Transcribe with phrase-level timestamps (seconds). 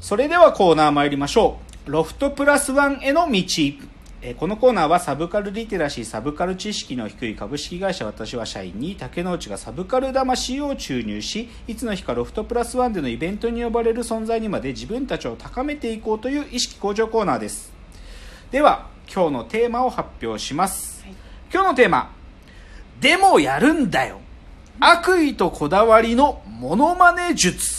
[0.00, 1.90] それではコーナー参りましょう。
[1.90, 3.42] ロフトプラスワンへの道。
[4.20, 17.72] えーこのコーナーはサブカルリテラシー、サブカル知識の低い株式会社私は社員に竹之内がサブカル魂を注入し、いつの日かロフトプラスワンでのイベントに呼ばれる存在にまで自分たちを高めていこうという意識向上コーナーです。
[18.50, 21.04] では、今日のテーマを発表します。
[21.52, 22.12] 今日のテーマ、
[23.00, 24.20] でもやるんだよ。
[24.80, 27.77] 悪意とこだわりのモノマネ術。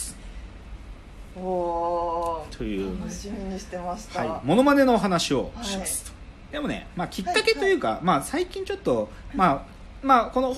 [1.41, 2.91] おおという。
[2.95, 6.11] ね楽しみにしてました、はい、モノマネのお話をしますと、
[6.51, 10.55] でもね、まあ、きっかけというか、まあ、最近ちょっと、まあまあ、この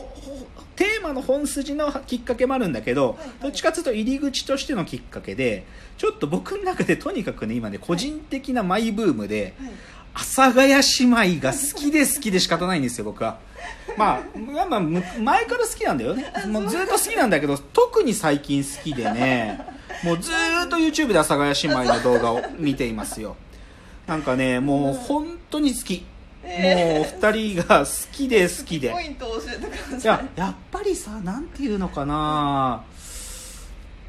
[0.75, 5.65] テーマの本筋のきっかけもあるんだけど、はいどっちかというと入り口としてのきっかけで
[5.97, 9.71] ちょっと僕の中でとにかくね今ね個人的なマイブームで、はい。
[10.13, 13.39] 阿佐ヶ谷姉妹が好きで好きで仕方ないんですよ僕は。
[13.97, 16.31] まあ、まあまあ、む前から好きなんだよね。
[16.47, 19.65] もうずっと好きなんだけど、特に最近好きでね、
[20.03, 23.35] もうずーっと YouTube で阿佐ヶ谷姉妹の動画を見ていますよ。
[24.07, 26.05] なんかね、もう本当に好き。
[26.43, 26.51] もう
[27.29, 28.89] 二人が好きで好きで。
[28.89, 30.05] ポイントを教えてくだいさい。
[30.05, 32.83] ややっぱりさなんていうのかな。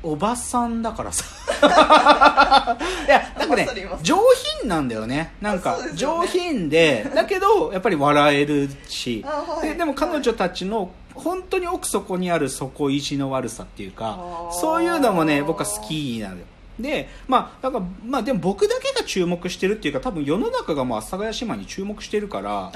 [0.04, 1.24] おばさんだからさ。
[3.06, 3.68] いやなんかね
[4.02, 4.16] 上
[4.60, 5.34] 品なんだよね。
[5.40, 6.26] なんあかそうですよね。
[6.26, 7.10] 上品で。
[7.14, 9.68] だけどやっぱり笑えるし、あはい。
[9.68, 16.44] ででも彼女たちの本当に奥底にある底意地の悪さっていうかそういうのもね僕は好きなのよ
[16.82, 22.72] でまあだからまあでも僕だけが注目してるっていうか多分世の中がもう阿佐ヶ谷姉妹に注目してるから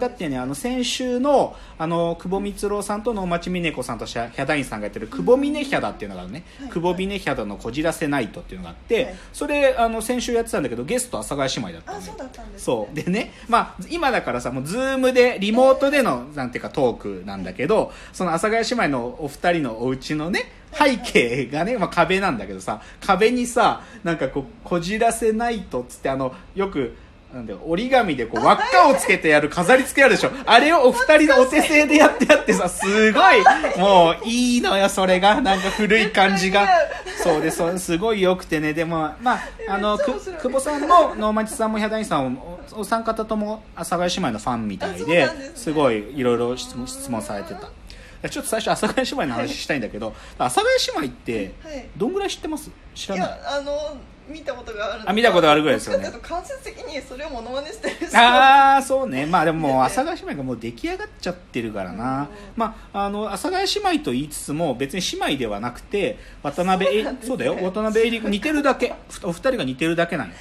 [0.00, 6.68] だってねあの先週のあの久保ミツロウさんと能町みね子さんとヒャダインさんがやってる久保みねヒャダっていうのがあるね、はい。
[6.70, 9.14] 久保みねヒャダのこじらせナイトっていうのがあって、はい。
[9.32, 12.94] それあの先週やってたんだけどゲスト阿佐ヶ谷姉妹だったあそうだったんです、ね、そう。
[12.94, 26.96] でね、まあ、今だからさもうズームでリモートでの、なんていうかトークなんだけどその阿佐ヶ谷姉妹のお二人のお家のね背景がね、まあ、壁なんだけどさ壁にさなんかこうこじらせないとっつってあのよく
[27.34, 30.30] なんだよ折り紙でこう輪っかをつけてやる飾り付けあるでしょ。
[30.46, 33.40] あれをお二人のお手製でやってやってさすごい
[33.78, 35.40] もういいのよそれが。
[35.40, 36.68] なんか古い感じが。
[37.22, 38.72] そうですそうですすごい良くてね。
[38.72, 47.68] でもまああの久保さんも能町さんもヒャダインさんもおお三方とも阿佐ヶ谷姉妹のファンみたいですごいいろいろ質問質問されてた
[48.28, 51.88] ちょっと最初阿佐ヶ谷姉妹の話したいんだけど阿佐ヶ谷姉妹ってはい。
[51.96, 52.70] どんぐらい知ってます？
[52.94, 53.28] 知らいない？
[53.28, 53.96] やあの
[54.28, 56.08] 見たことがあるあ見たことがあるぐらいですよね。
[56.22, 58.16] 間接的にそれをモノマネしてる人。
[58.16, 59.26] ああそうね。
[59.26, 59.78] まあでももうね。
[59.78, 67.56] 阿佐ヶ谷姉妹がもう出来上がっちゃってるからな、うんまああの阿佐ヶ谷姉妹と言いつつも別に姉妹ではなくて渡辺えそうそうだよ。
[67.56, 68.94] 渡辺恵里子似てるだけ。
[69.08, 70.34] ふお二人が似てるだけなんよ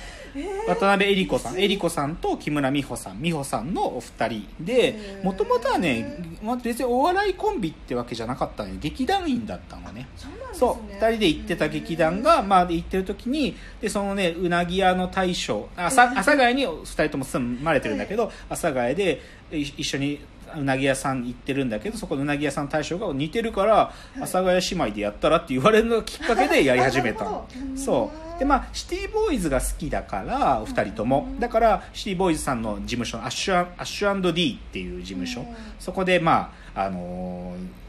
[0.68, 1.60] 渡辺恵里子さん。
[1.60, 3.22] 恵里子さんと木村美穂さん。
[3.22, 10.08] 美穂さんのお二人でもともとはね、まあ、別にお笑いコンビってわけじゃなかったのよ劇団員だったのね。
[10.16, 10.38] そうね。
[10.54, 10.94] そう。
[10.94, 20.20] 2人で行ってた劇団が、まあ、行ってる時にでそのねうなぎ屋の大将あ阿佐ヶ谷に2人とも住まれてるんだけど 阿佐ヶ谷でい一緒に
[20.58, 27.26] うなぎ屋さん行ってるんだけどそこのうなぎ屋さんの大将が似てるから阿佐ヶ谷姉妹でやったらって言われるのがきっかけでやり始めた。
[27.76, 28.40] そう。
[28.40, 31.28] でまあシティボーイズが好きだからお二人とも。
[31.40, 35.42] だからシティボーイズさんの事務所アッシュアッシュ &D っていう事務所。
[35.42, 35.48] うん。
[35.80, 37.80] そこでまああのー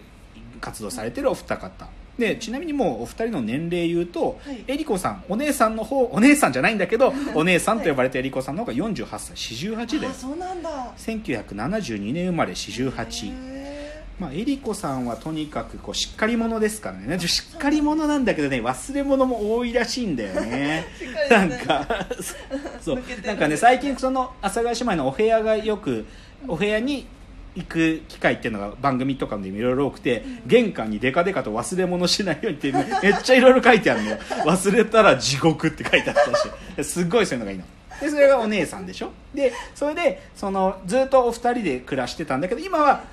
[0.60, 1.88] 活動されてるお二方
[2.20, 4.64] でちなみにもうお二人の年齢言うと、はい。
[4.68, 10.92] えりこさんお姉さんの方お姉さんじゃないんだけどお姉さんと呼ばれてえりこさんの方が48歳48であそうなんだ。
[10.96, 13.60] 1972年生まれ48へ
[14.20, 17.18] まあ、えりこさんはとにかくこうしっかり者ですからね。
[17.20, 20.84] しっかり者なんだけどね忘れ物も多いらしいんだよね。
[21.30, 22.06] なんか
[22.82, 23.02] そう。
[23.24, 26.04] なんかね最近その阿佐ヶ谷姉妹のお部屋がよく
[26.46, 27.06] お部屋に
[27.56, 34.18] 行く機会っていうのが番組とかでいろいろ多くて玄関にデカデカと忘れ物しないようにってめっちゃいろいろ書いてあるのよ。
[34.46, 36.16] 忘れたら地獄って書いてあっ
[36.76, 36.84] たし。
[36.84, 37.64] すっごいそういうのがいいの。
[38.00, 39.10] でそれがお姉さんでしょ？
[39.34, 43.04] でそれでそのずっとお二人で暮らしてたんだけど今は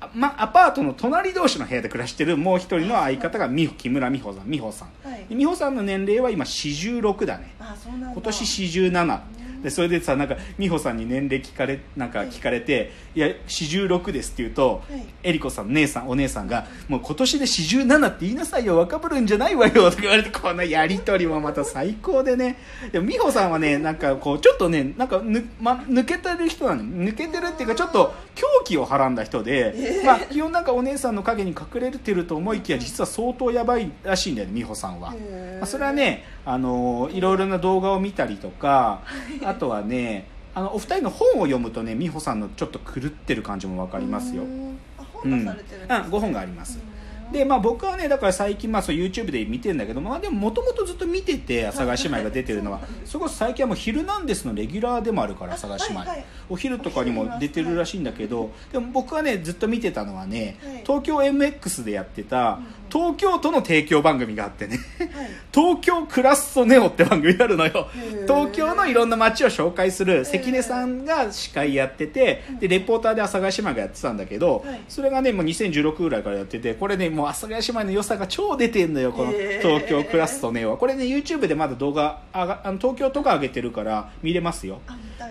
[0.00, 4.50] あま、アパートの隣同士の部屋で暮らしてるもう一人の相方が美穂木村美穂さん。
[4.50, 5.26] 美穂さん、はい。
[5.28, 7.54] で美穂さんの年齢は今46だね。
[7.60, 8.10] あそうなんだ。
[8.12, 9.20] 今年47
[9.62, 15.04] でそれでさなんか美穂さんに年齢聞かれなんか聞かれて「いや46です」って言うと、はい。
[15.22, 22.56] えりこさん姉さんお姉さんが「もう今年で47って言いなさいよ若ぶるんじゃないわよ」とか言われてこのやり取りもまた最高でね。
[22.90, 26.82] でも美穂さんはねなんかこうちょっとねなんかぬ、ま、抜けてる人なの。
[26.82, 30.04] 抜けてるっていうかちょっと狂気をはらんだ人で、えー。
[30.04, 35.10] まあ基本なんかお姉さんの陰に隠れてると思いきや実は相当やばいらしいんだよね美穂さんは。
[35.10, 35.16] ま
[35.62, 39.00] あ、それはね、あのいろいろな動画を見たりとか
[39.44, 44.42] あとはねあのお二人の本を読むとね美穂さんのちょっと狂ってる感じも分かりますよ。
[44.42, 44.78] う、ん。
[44.98, 46.78] あうん本出されてるんですねうん5本があります。
[46.78, 46.92] うん。
[47.32, 56.18] でまあ僕はねだから最近まあそう YouTube で見てるんだけどまあでももともとずっと見てて阿佐ヶ谷姉妹が出てるのはそれこそ最近はもう「ヒルナンデス」のレギュラーでもあるから阿佐ヶ谷姉妹、はい。
[56.18, 56.26] はい。
[56.50, 60.82] お昼とかにも出てるらしいんだけどでも僕はねずっと見てたのはねはい。
[60.84, 64.78] 東京 MX でやってたうん東京都の提供番組があってね。
[64.98, 65.30] はい。
[65.52, 67.88] 東京クラッソネオって番組があるのよ。
[68.28, 74.80] 東京のいろんな街を紹介する関根さんが司会やっててでレポーターで阿佐ヶ谷姉妹がやってたんだけどはい。
[74.88, 80.76] それがねもう2016ぐらいからやっててこれねもう阿佐ヶ谷姉妹の良さが超出てんのよこの東京クラッソネオは。
[80.76, 84.80] これね YouTube でまだ動画あがあの東京とか上げてるから見れますよ。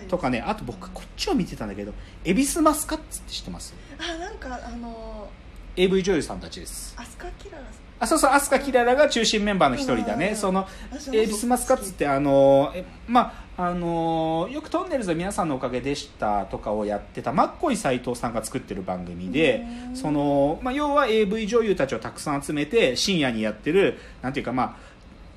[0.08, 1.92] とかねあと僕こっちを見てたんだけど
[2.24, 3.74] 恵比寿マスカッツって知ってます？
[3.98, 5.28] あなんかあの
[5.76, 6.94] AV 女優さんたちです。
[6.98, 7.82] アスカキララさん。
[8.02, 10.66] あそうそう飛鳥キララが中心メンバーの一人だうんねその
[11.12, 19.96] エビスマスカッツってあのえまああのよくトンネルズは皆さんのおかげでしたとかをやってたマッコイ斎藤さんが作ってる番組でうん。
[19.96, 24.92] その、まあ、要は AV 女優たちをたくさん集めて深夜にやってるなんていうかまあ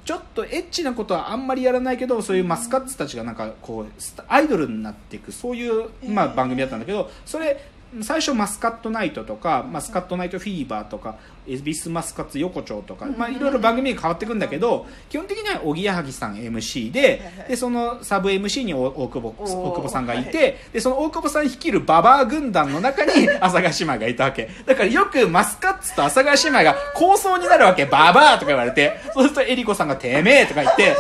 [0.06, 3.88] ちょっとエッチなことはあんまりやらないけどそういうマスカッツたちがなんかこう
[4.28, 7.60] アイドルになっていくそういう、まあ、番組だったんだけどそれ
[8.02, 24.50] 最初マスカットナイトとかマスカットナイトフィーバーとかエビスマスカッツ横丁とか、まあ、いろいろ番組が変わっていくんだけど基本的にはおぎやはぎさん MC ででそのサブ MC に大大久保大久保さんがいはてでその大久保さん率いるババア軍団の中に阿佐ヶ谷姉妹がいたわけ。
[24.66, 27.86] だからよくマスカッツと阿佐ヶ谷姉妹が抗争になるわけ。
[27.86, 29.00] ババアとか言われて。
[29.14, 30.96] そうするとえりこさんがてめえとか言って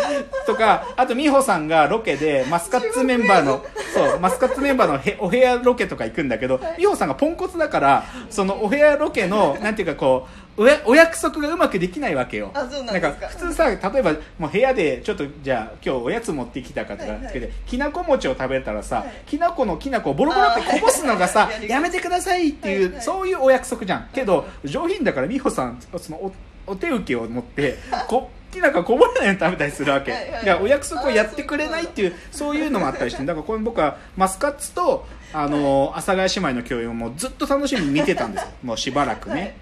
[0.45, 3.63] とかあと美穂さんがロケでマスカッツメンバーの
[3.93, 12.51] そうマスカッツメンバーのへお部屋ロケとか行くんだけど美穂さんがポンコツだからそのお部屋ロケのなんていうかこうおやお約束がうまくできないわけよ。
[12.53, 13.11] あそうなんか。
[13.11, 17.27] か普通さ例えばもう部屋でちょっとじゃあ今日おやつ持ってきたかとかはいはい。
[17.27, 19.11] つけて、きなこ餅を食べたらさ、はい。
[19.25, 23.03] きなこのきなこをボロボロってこぼすのがさ やめてくださいっていう、はいはい。
[23.03, 24.09] そういうお約束じゃん。
[24.13, 26.31] けど上品だから美穂さんそのお
[26.67, 30.11] お手受けを持ってこきなここぼれないように食べたりするわけ。
[30.11, 30.43] はいはい。
[30.43, 38.47] いやお約束をやってくれないっていうそういうのもあったりしてだからこれ僕はマスカッツとあの阿佐ヶ谷姉妹の共演をもうずっと楽しみに見てたんですよ。
[38.63, 39.53] もうしばらくね、はい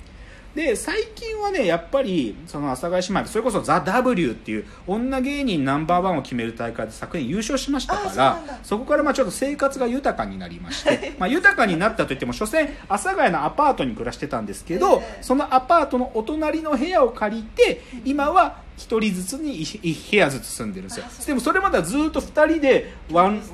[0.56, 15.24] で最近はねやっぱりその阿佐ヶ谷姉妹それこそ「ザ・ w っていう女芸人ナンバーワンを決める大会で昨年優勝しましたからそこからまあちょっと生活が豊かになりまして、まあ、豊かになったといっても所詮阿佐ヶ谷のアパートに暮らしてたんですけど、ええ。
[15.24, 21.06] そのアパートのお隣の部屋を借りて今は一人ずつに一部屋ずつ住んでるんですよ。
[21.28, 23.54] でもそれまではずっと二人で 1-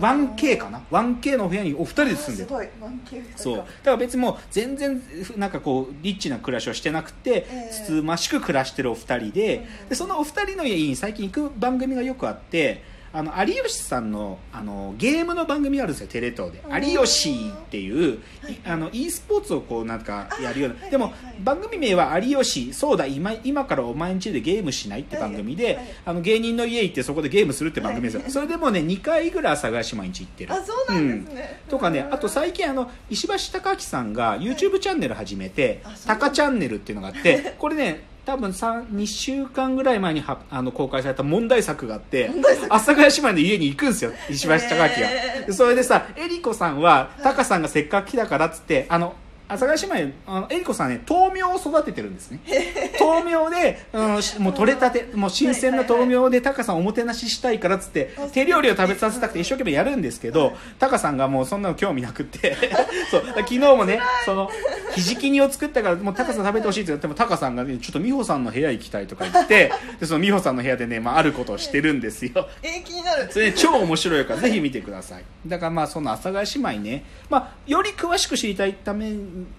[0.00, 2.48] 1K かな？1K のお部屋にお二人で住んでる。
[2.48, 2.68] すごい。
[2.80, 3.56] 1K そう。
[3.58, 5.00] だから別にもう全然
[5.36, 7.72] なんかこうリッチな暮らしをしてなくて、ええ。
[7.72, 9.88] つつましく暮らしてるお二人で,、うん。
[9.88, 12.82] でそのお二人の家に最近行く番組がよくあって
[13.16, 16.62] あの有吉さんのあのゲームの番組があるんですよテレ東で。
[16.62, 18.58] うん有吉っていう、はいい。
[18.66, 20.86] あの e スポーツをこうなんかやるような。
[20.86, 21.24] あでも、はいはい。
[21.26, 22.72] はい番組名は有吉ぃぃeeeee！
[22.72, 30.52] そうだ今今からお前ん家でゲームしないって番組で、あの芸人の家行ってそこでゲームするって番組ですよ、はいそれでもうね2回ぐらい阿佐ヶ谷姉妹ん家行ってる。
[30.52, 36.06] あそうなんですね、とかねあと最近あの石橋貴明さんが YouTube チャンネル始めて「あそう。
[36.06, 42.28] タカチャンネル」っていうのがあって これね多分2週間ぐらい前にはあの公開された問題作があって
[42.68, 44.12] 阿佐ヶ谷姉妹の家に行くんですよ。
[44.28, 45.46] 石橋貴明が、へー。
[45.46, 49.14] でそれでさえりこさんはタカさんがせっかく来たからっつってあの
[49.48, 52.40] 阿佐ヶ谷姉妹あのえりこさんね豆苗を育ててるんですね。
[52.98, 62.56] 豆苗で、うん、し もう取れたてもう新鮮な豆苗でタカさんおもてなししたいからっつってあ手料理を食べさせたくて一生懸命やるんですけどタカさんがもうそんなの興味なくって。
[63.10, 63.24] そう。
[63.36, 64.50] 昨日もねその
[64.94, 72.48] ひじき煮を作ったからもうタカさん食べてほしいって言ってもタカさんがねちょっと美穂さんの部屋行きたいとか言って でその美穂さんの部屋でね、まあ、あることをしてるんですよ。
[72.62, 73.28] えー、気になる。
[73.30, 75.24] それ、ね、超面白いからぜひ見てください。
[75.46, 79.12] だからまあその阿佐ヶ谷姉妹ね、まあ、より詳しく知りたいため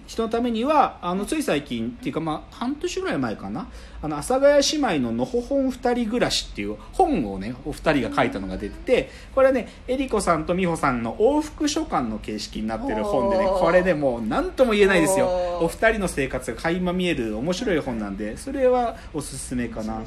[0.06, 3.68] 人のためにはあのつい最近っていうかまあ半年ぐらい前かな。
[4.00, 15.26] あの阿佐ヶ谷姉妹ののほほん二人暮らしっていう本をねお二人が書いたのが出ててこれはねえりこさんと美穂さんの往復書簡の形式になってる本でねこれでもう何とも言えないですよ。
[15.60, 20.02] お二人の生活が垣間見える面白い本なんでそれはおすすめかな。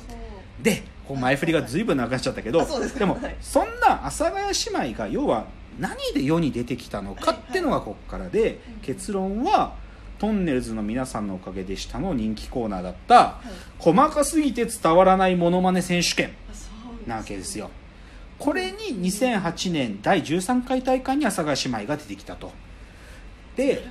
[0.62, 2.66] でこう前振りが随分長くなっちゃったけど
[2.98, 3.36] でもはい。
[3.42, 4.48] そんな阿佐ヶ谷
[4.84, 5.46] 姉妹が要は
[5.80, 9.74] 何で世に出てきたのかっていうのがここからで結論は
[10.20, 13.52] トンネルズの皆さんのおかげでしたの人気コーナーだったはい。
[13.80, 16.32] 細かすぎて伝わらないモノマネ選手権
[17.08, 17.70] なわけですよ。
[18.38, 18.78] これに
[19.12, 22.52] 2008年第13回大会に阿佐ヶ谷姉妹が出てきたと。
[23.56, 23.86] で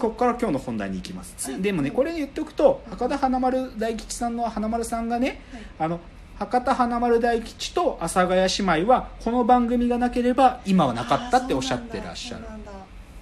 [0.00, 1.60] ここから今日の本題に行きます。
[1.60, 5.42] でもねこれ言っておくと博多華丸大吉さんの華丸さんがね
[5.78, 6.00] あの
[6.42, 12.44] 博多華丸大吉と阿佐ヶ谷姉妹はこの番組がなければ今はなかったっておっしゃってらっしゃる。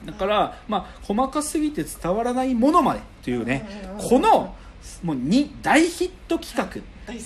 [0.07, 4.55] だだから、まあ、細かすぎて伝わらないものまでというねうんこの
[5.03, 6.81] もうに大ヒット企画。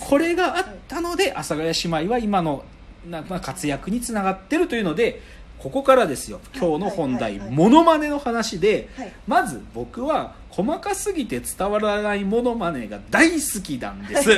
[0.05, 2.65] これがあったので阿佐ヶ谷姉妹は今の
[3.07, 5.21] なまあ活躍につながってるというので
[5.59, 6.41] ここからですよ。
[6.53, 7.55] 今日の本題はいはいはいはい。
[7.55, 9.13] モノマネの話ではい。
[9.27, 14.29] まず僕は細かすぎて伝わらないモノマネが大好きなんです。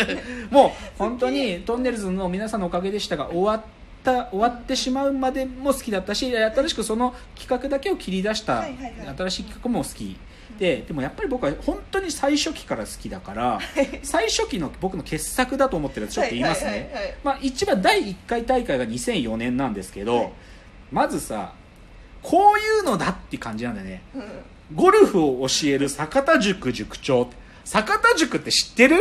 [0.50, 3.62] もう本当にトンネルズの皆さんのおかげでしたが終わっ
[4.02, 8.64] た終わってしまうまでも好きだったし新しくその企画だけを切り出した
[9.18, 10.16] 新しい企画も好き。
[10.58, 13.60] ででもやっぱり僕は本当に最初期から好きだから
[14.02, 17.18] 最初期の僕の傑作だと思ってるやつちょっと言いますね。
[17.42, 20.32] 一番第1回大会が2004年なんですけど、はい。
[20.90, 21.52] まずさ
[22.22, 24.02] こういうのだって感じなんだよね。
[24.14, 24.22] うん
[24.74, 27.28] ゴルフを教える坂田塾塾長
[27.64, 28.96] 坂田塾って知ってる？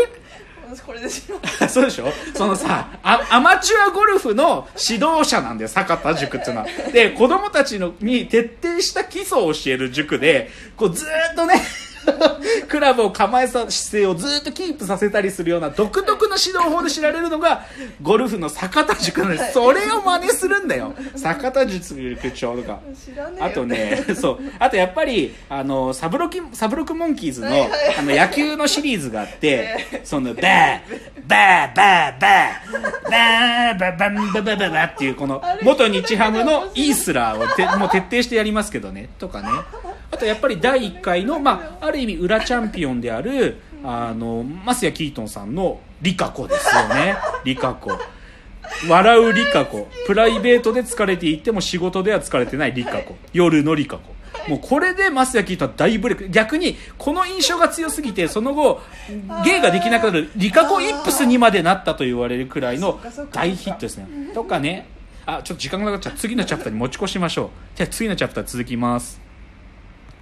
[0.70, 2.12] 私これでしょ そうでしょ？
[2.36, 6.68] そのさあアマチュアゴルフの指導者なんだよ坂田塾っていうのは。
[6.92, 11.56] で子供たちのに徹底した基礎を教える塾でこうずーっとね
[12.68, 17.66] クラブを構えさ姿勢をずっとキープさせたりするような独特の指導法で知られるのが
[18.02, 20.94] ゴルフの坂田塾なんです、それを真似するんだよ。
[21.16, 22.80] 坂田塾長とか。
[23.40, 24.40] あとねそう。
[24.60, 27.48] あとやっぱりあのサブロキサブロクモンキーズの,、
[27.98, 30.80] あの野球のシリーズがあって、 そのバー
[31.28, 39.50] バーバーバーバーバーバンババババっていうこの元日ハムのイースラーをてもう徹底してやりますけどねとかね
[40.12, 47.18] あとやっぱり第1回の、まあ、ある意味裏チャンピオンである、あの、マスヤ・キートンさんのリカコですよね。
[47.44, 47.92] リカコ。
[48.88, 49.88] 笑うリカ子。
[50.06, 53.16] プライベートで疲れていても仕事では疲れてないリカ子。
[53.34, 54.16] 夜のリカ子。
[54.50, 56.30] もうこれで増谷聞いたら大ブレイク。
[56.30, 58.82] 逆にこの印象が強すぎてその後
[59.44, 63.00] 芸ができなくなるリカ子イップスにまでなったと言われるくらいの
[63.32, 64.08] 大ヒットですね。
[64.34, 64.88] とかね。
[65.26, 66.14] あちょっと時間がかかっちゃう。
[66.18, 67.50] 次のチャプターに持ち越しましょう。
[67.76, 69.27] じゃあ次のチャプター続きます